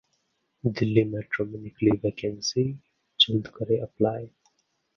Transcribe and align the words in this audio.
Delhi 0.63 1.03
metro 1.03 1.45
में 1.45 1.59
निकली 1.59 1.91
vacancy, 1.91 2.63
जल्द 3.19 3.47
करें 3.47 3.77
एप्लाई 3.77 4.25